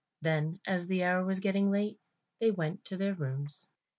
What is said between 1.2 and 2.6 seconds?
was getting late they